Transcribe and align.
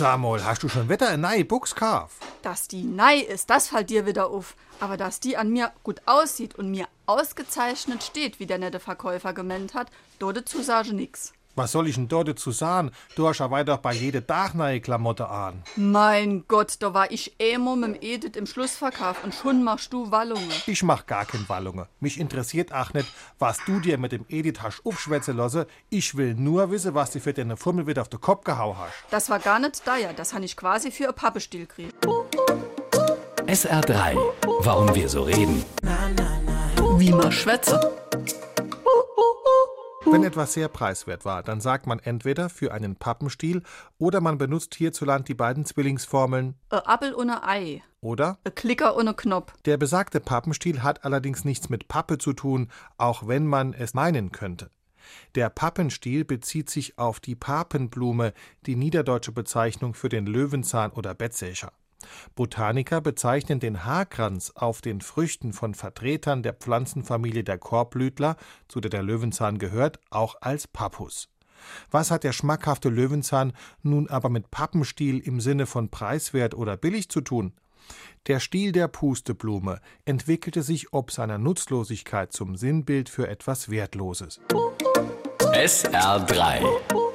Samuel, 0.00 0.42
hast 0.46 0.62
du 0.62 0.68
schon 0.70 0.88
wieder 0.88 1.08
eine 1.08 1.18
neue 1.18 1.44
Buchs 1.44 1.74
gekauft? 1.74 2.22
Dass 2.40 2.68
die 2.68 2.84
nei 2.84 3.18
ist, 3.18 3.50
das 3.50 3.68
fällt 3.68 3.90
dir 3.90 4.06
wieder 4.06 4.30
auf. 4.30 4.56
Aber 4.80 4.96
dass 4.96 5.20
die 5.20 5.36
an 5.36 5.50
mir 5.50 5.72
gut 5.82 6.00
aussieht 6.06 6.54
und 6.54 6.70
mir 6.70 6.88
ausgezeichnet 7.04 8.02
steht, 8.02 8.40
wie 8.40 8.46
der 8.46 8.56
nette 8.56 8.80
Verkäufer 8.80 9.34
gemeint 9.34 9.74
hat, 9.74 9.88
dort 10.18 10.48
zu 10.48 10.62
sage 10.62 10.94
nix. 10.94 11.34
Was 11.60 11.72
soll 11.72 11.88
ich 11.88 11.96
denn 11.96 12.08
dort 12.08 12.26
dazu 12.26 12.52
sagen? 12.52 12.90
Du 13.16 13.28
hast 13.28 13.40
ja 13.40 13.50
weiter 13.50 13.76
bei 13.76 13.92
jede 13.92 14.26
Tag 14.26 14.54
neue 14.54 14.80
Klamotte 14.80 15.28
an. 15.28 15.62
Mein 15.76 16.44
Gott, 16.48 16.76
da 16.78 16.94
war 16.94 17.10
ich 17.10 17.34
emo 17.38 17.76
mit 17.76 17.96
dem 17.96 17.96
Edith 18.00 18.34
im 18.36 18.46
Schlussverkauf 18.46 19.22
und 19.24 19.34
schon 19.34 19.62
machst 19.62 19.92
du 19.92 20.10
Wallungen. 20.10 20.48
Ich 20.66 20.82
mach 20.82 21.04
gar 21.04 21.26
kein 21.26 21.46
Wallunge. 21.50 21.86
Mich 22.00 22.18
interessiert 22.18 22.72
auch 22.72 22.94
nicht, 22.94 23.12
was 23.38 23.58
du 23.66 23.78
dir 23.78 23.98
mit 23.98 24.12
dem 24.12 24.24
Edith 24.30 24.62
hast 24.62 24.86
aufschwätzen 24.86 25.36
lassen. 25.36 25.66
Ich 25.90 26.16
will 26.16 26.32
nur 26.32 26.70
wissen, 26.70 26.94
was 26.94 27.10
du 27.10 27.20
für 27.20 27.34
deine 27.34 27.58
Fummel 27.58 27.86
wieder 27.86 28.00
auf 28.00 28.08
den 28.08 28.22
Kopf 28.22 28.44
gehauen 28.44 28.78
hast. 28.78 28.94
Das 29.10 29.28
war 29.28 29.38
gar 29.38 29.58
nicht 29.58 29.86
da, 29.86 29.98
ja. 29.98 30.14
Das 30.14 30.32
han 30.32 30.42
ich 30.42 30.56
quasi 30.56 30.90
für 30.90 31.08
ein 31.08 31.14
Pappestiel 31.14 31.66
gekriegt. 31.66 31.94
SR3. 33.46 34.16
Warum 34.60 34.94
wir 34.94 35.10
so 35.10 35.24
reden. 35.24 35.62
Wie 36.96 37.10
man 37.12 37.30
schwätze. 37.30 37.78
Wenn 40.10 40.24
etwas 40.24 40.54
sehr 40.54 40.68
preiswert 40.68 41.24
war, 41.24 41.44
dann 41.44 41.60
sagt 41.60 41.86
man 41.86 42.00
entweder 42.00 42.48
für 42.48 42.72
einen 42.72 42.96
Pappenstiel 42.96 43.62
oder 43.96 44.20
man 44.20 44.38
benutzt 44.38 44.74
hierzulande 44.74 45.26
die 45.26 45.34
beiden 45.34 45.64
Zwillingsformeln 45.64 46.56
Ein 46.70 46.78
Appel 46.80 47.14
ohne 47.14 47.44
Ei. 47.44 47.82
oder 48.00 48.38
Ein 48.42 48.54
Klicker 48.56 48.96
ohne 48.96 49.14
Knopf. 49.14 49.52
Der 49.66 49.76
besagte 49.76 50.18
Pappenstiel 50.18 50.82
hat 50.82 51.04
allerdings 51.04 51.44
nichts 51.44 51.68
mit 51.68 51.86
Pappe 51.86 52.18
zu 52.18 52.32
tun, 52.32 52.70
auch 52.98 53.28
wenn 53.28 53.46
man 53.46 53.72
es 53.72 53.94
meinen 53.94 54.32
könnte. 54.32 54.70
Der 55.36 55.48
Pappenstiel 55.48 56.24
bezieht 56.24 56.70
sich 56.70 56.98
auf 56.98 57.20
die 57.20 57.36
Papenblume, 57.36 58.32
die 58.66 58.74
niederdeutsche 58.74 59.32
Bezeichnung 59.32 59.94
für 59.94 60.08
den 60.08 60.26
Löwenzahn 60.26 60.90
oder 60.90 61.14
Bettsächer. 61.14 61.72
Botaniker 62.34 63.00
bezeichnen 63.00 63.60
den 63.60 63.84
Haarkranz 63.84 64.52
auf 64.54 64.80
den 64.80 65.00
Früchten 65.00 65.52
von 65.52 65.74
Vertretern 65.74 66.42
der 66.42 66.54
Pflanzenfamilie 66.54 67.44
der 67.44 67.58
Korbblütler, 67.58 68.36
zu 68.68 68.80
der 68.80 68.90
der 68.90 69.02
Löwenzahn 69.02 69.58
gehört, 69.58 70.00
auch 70.10 70.36
als 70.40 70.66
Pappus. 70.66 71.28
Was 71.90 72.10
hat 72.10 72.24
der 72.24 72.32
schmackhafte 72.32 72.88
Löwenzahn 72.88 73.52
nun 73.82 74.08
aber 74.08 74.28
mit 74.28 74.50
Pappenstiel 74.50 75.18
im 75.18 75.40
Sinne 75.40 75.66
von 75.66 75.90
preiswert 75.90 76.54
oder 76.54 76.76
billig 76.76 77.08
zu 77.08 77.20
tun? 77.20 77.52
Der 78.26 78.40
Stiel 78.40 78.72
der 78.72 78.88
Pusteblume 78.88 79.80
entwickelte 80.04 80.62
sich 80.62 80.92
ob 80.92 81.10
seiner 81.10 81.38
Nutzlosigkeit 81.38 82.32
zum 82.32 82.56
Sinnbild 82.56 83.08
für 83.08 83.28
etwas 83.28 83.70
Wertloses. 83.70 84.40
SR3. 85.38 87.09